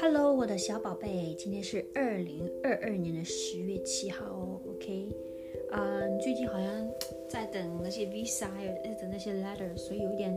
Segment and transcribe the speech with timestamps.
[0.00, 5.08] Hello，我的小宝贝，今天是二零二二年的十月七号哦，OK？
[5.72, 6.90] 嗯，最近好像
[7.28, 10.32] 在等那些 visa，还有在等那些 letter，所以有点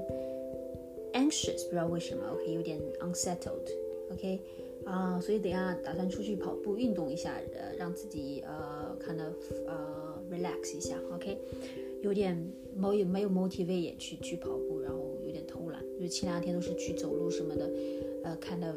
[1.14, 2.52] anxious，不知道为什么，OK？
[2.52, 4.42] 有点 unsettled，OK？
[4.90, 9.36] 啊，所以等下打算出去跑步运动一下，呃，让自己呃，kind of
[9.68, 11.38] 呃 relax 一下，OK？
[12.02, 12.36] 有点
[12.76, 17.70] 没有没有 motivate 去去跑步，然后有点偷懒，就是前两天都是去走路什么的，
[18.24, 18.76] 呃，kind of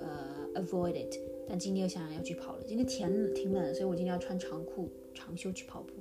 [0.00, 1.16] 呃 avoid it，
[1.48, 2.64] 但今天又想要去跑了。
[2.66, 5.92] 今天天挺冷，所以我今天要穿长裤长袖去跑步。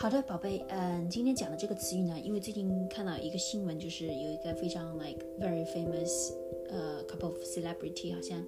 [0.00, 6.32] 好的，宝贝，嗯，今天讲的这个词语呢，因为最近看到一个新闻，就是有一个非常 like very famous
[6.70, 8.42] 呃 couple of celebrity 好像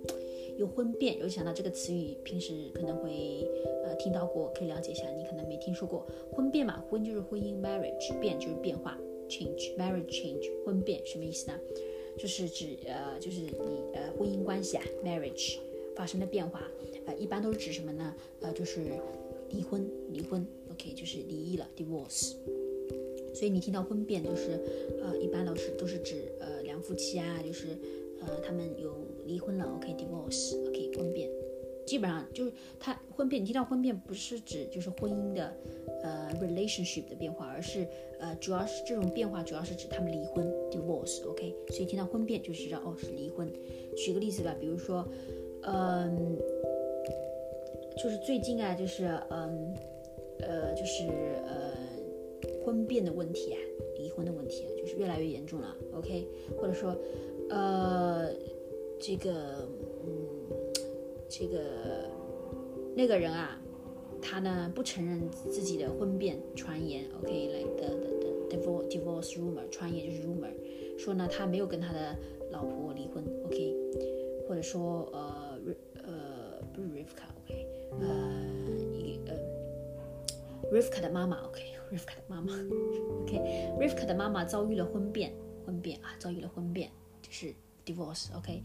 [0.57, 3.47] 有婚变，有想到这个词语，平时可能会
[3.85, 3.95] 呃。
[3.97, 5.07] 听到过，可以了解一下。
[5.11, 6.83] 你可能没听说过婚变嘛？
[6.89, 11.61] 婚就是婚姻，marriage 变就是变化，change，marriage change，婚变什么意思呢？
[12.19, 13.51] 就是指呃，就是你
[13.93, 15.59] 呃婚姻关系啊，marriage
[15.95, 16.67] 发生的变化，
[17.05, 18.17] 呃，一般都是指什么呢？
[18.41, 18.81] 呃，就是
[19.53, 22.33] 离婚，离婚，OK，就是离异了，divorce。
[23.35, 24.61] 所以你听到婚变，就是
[25.03, 27.69] 呃，一般都是都是指呃两夫妻啊，就是
[28.21, 31.31] 呃他们有离婚了，OK，divorce，OK，婚变。
[31.85, 35.53] 基本上就是他婚变，你听到婚变不是指就是婚姻的
[36.03, 37.87] 呃 relationship 的变化，而是
[38.21, 43.53] 呃主要是这种变化主要是指他们离婚 divorce，OK，所以听到婚变就是知道哦是离婚。
[43.97, 45.07] 举个例子吧，比如说，
[45.63, 46.39] 嗯，
[47.97, 49.75] 就是最近啊，就是嗯
[50.41, 51.07] 呃就是
[51.47, 51.73] 呃
[52.65, 53.59] 婚变的问题啊，
[53.97, 56.97] 离婚的问题啊，就是越来越严重了，OK，或者说
[57.51, 58.31] 呃
[59.01, 59.69] 这个
[60.05, 60.31] 嗯。
[61.35, 61.63] 这个
[62.95, 63.59] 那个人啊，
[64.21, 67.89] 他呢不承认自己的婚变传言，OK，like the
[68.21, 70.53] the divorce divorce rumor，传言就是 rumor，
[70.99, 72.15] 说呢他没有跟他的
[72.51, 73.75] 老婆离婚，OK，
[74.47, 75.59] 或者说呃
[76.05, 76.13] 呃
[76.74, 77.68] 不是 Rivka，OK，
[78.00, 78.08] 呃
[79.00, 79.36] 一呃
[80.72, 82.54] Rivka 的妈妈，OK，Rivka 的妈妈，
[83.22, 85.34] OK，Rivka 的妈妈遭遇了婚变，
[85.66, 86.90] 婚变啊，遭遇了婚变，
[87.22, 87.54] 就是。
[87.88, 88.62] divorce，OK，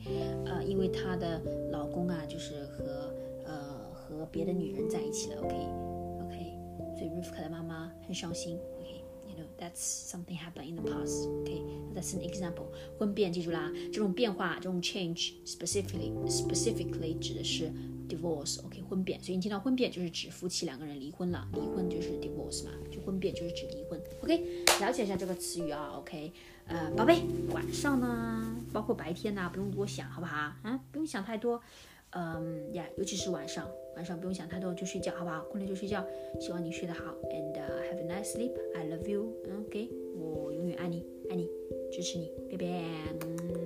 [0.46, 1.40] 呃，因为她的
[1.70, 3.14] 老公啊，就是和
[3.46, 6.58] 呃和别的女人在一起了，OK，OK，
[6.98, 12.66] 所以 Rivka 的妈妈很伤心，OK，you know that's something happened in the past，OK，that's an example。
[12.98, 17.72] 婚变，记住啦，这种变化，这种 change，specifically specifically 指的是
[18.07, 19.21] divorce，OK，婚变。
[19.21, 26.31] 所以你听到婚变，就是指夫妻两个人离婚了，离婚就是 divorce 嘛，就婚变就是指离婚，OK，了解一下这个词语啊，OK。
[26.67, 27.21] 呃，宝贝，
[27.53, 30.79] 晚上呢，包括白天呢，不用多想，好不好啊？
[30.91, 31.61] 不用想太多，
[32.09, 35.45] 嗯呀，尤其是晚上，晚上不用想太多，就睡觉，好不好？
[35.49, 36.05] 困了就睡觉，
[36.41, 38.51] 希望你睡得好，and have a nice sleep.
[38.75, 39.33] I love you.
[39.65, 41.49] OK，我永远爱你，爱你，
[41.89, 43.56] 支持你，拜拜。